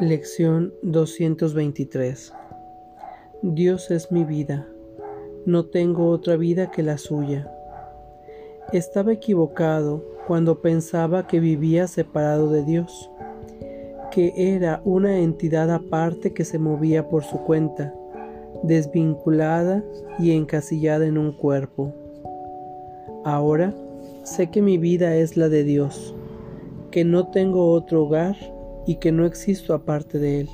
[0.00, 2.32] Lección 223
[3.42, 4.66] Dios es mi vida,
[5.46, 7.48] no tengo otra vida que la suya.
[8.72, 13.08] Estaba equivocado cuando pensaba que vivía separado de Dios,
[14.10, 17.94] que era una entidad aparte que se movía por su cuenta,
[18.64, 19.84] desvinculada
[20.18, 21.94] y encasillada en un cuerpo.
[23.24, 23.72] Ahora
[24.24, 26.16] sé que mi vida es la de Dios,
[26.90, 28.34] que no tengo otro hogar
[28.86, 30.48] y que no existo aparte de Él.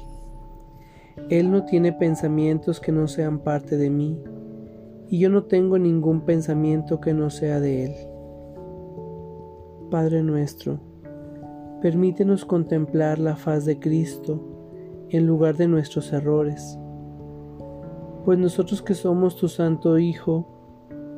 [1.28, 4.18] Él no tiene pensamientos que no sean parte de mí,
[5.08, 7.92] y yo no tengo ningún pensamiento que no sea de Él.
[9.90, 10.78] Padre nuestro,
[11.82, 14.40] permítenos contemplar la faz de Cristo
[15.08, 16.78] en lugar de nuestros errores,
[18.24, 20.46] pues nosotros que somos tu Santo Hijo,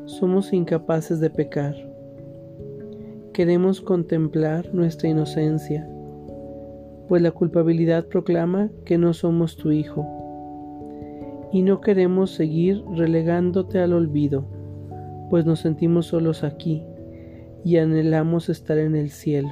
[0.06, 1.74] somos incapaces de pecar.
[3.32, 5.88] Queremos contemplar nuestra inocencia
[7.12, 10.06] pues la culpabilidad proclama que no somos tu Hijo.
[11.52, 14.46] Y no queremos seguir relegándote al olvido,
[15.28, 16.82] pues nos sentimos solos aquí
[17.66, 19.50] y anhelamos estar en el cielo,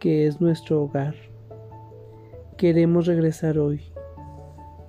[0.00, 1.14] que es nuestro hogar.
[2.58, 3.80] Queremos regresar hoy.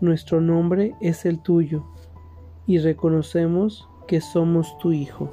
[0.01, 1.85] Nuestro nombre es el tuyo
[2.67, 5.31] y reconocemos que somos tu Hijo.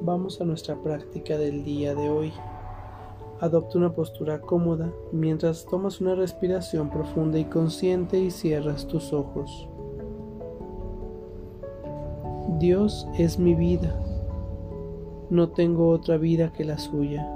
[0.00, 2.32] Vamos a nuestra práctica del día de hoy.
[3.40, 9.68] Adopta una postura cómoda mientras tomas una respiración profunda y consciente y cierras tus ojos.
[12.58, 13.94] Dios es mi vida.
[15.28, 17.35] No tengo otra vida que la suya.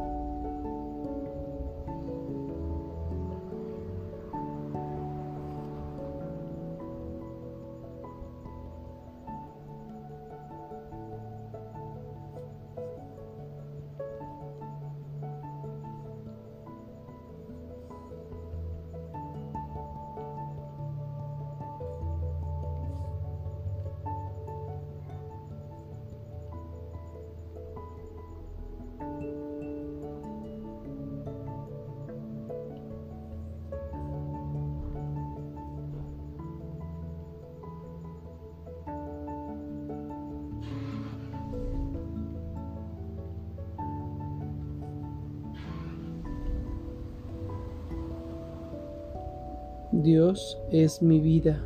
[50.02, 51.64] Dios es mi vida,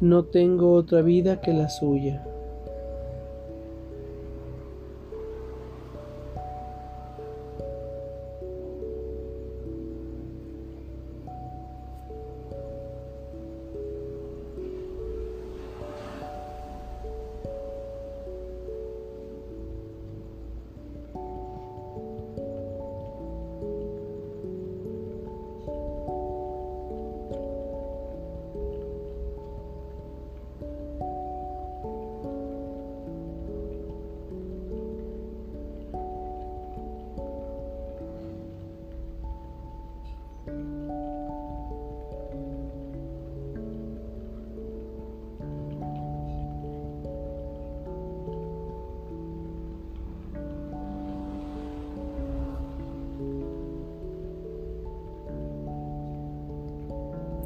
[0.00, 2.26] no tengo otra vida que la suya.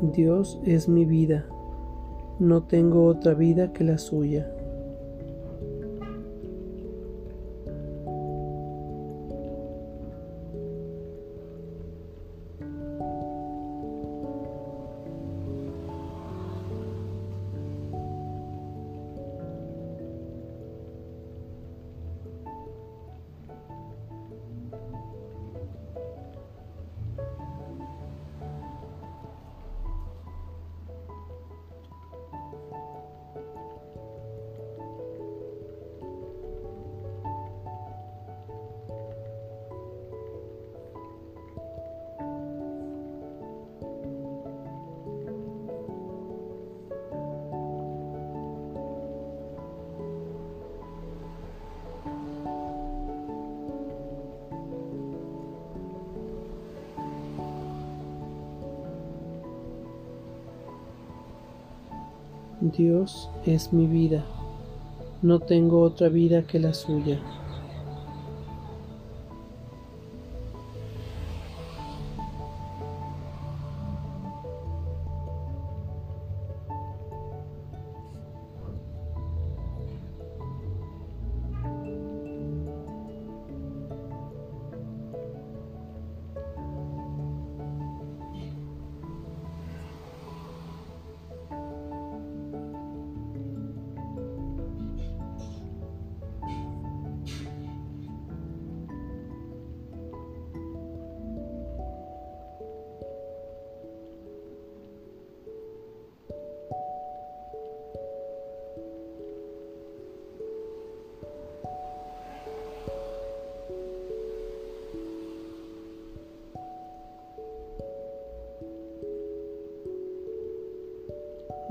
[0.03, 1.47] Dios es mi vida,
[2.39, 4.60] no tengo otra vida que la suya.
[62.71, 64.25] Dios es mi vida,
[65.23, 67.19] no tengo otra vida que la suya.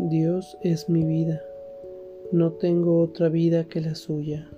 [0.08, 1.42] Dios es mi vida,
[2.32, 4.50] no tengo otra vida que la suya.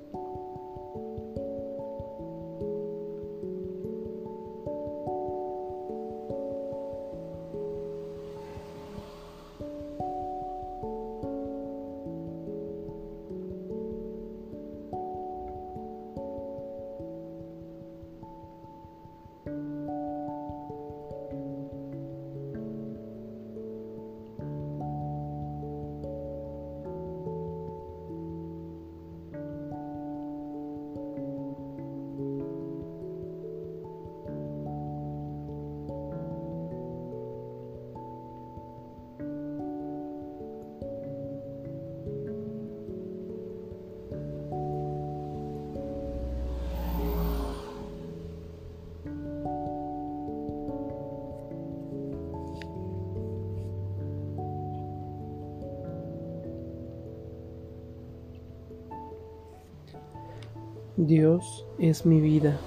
[60.98, 62.60] Dios es mi vida,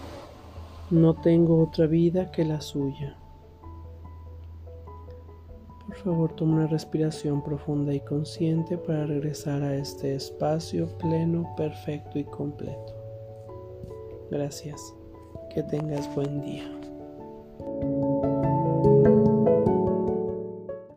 [0.90, 3.18] no tengo otra vida que la suya.
[5.86, 12.18] Por favor, toma una respiración profunda y consciente para regresar a este espacio pleno, perfecto
[12.18, 12.94] y completo.
[14.30, 14.94] Gracias.
[15.54, 16.83] Que tengas buen día.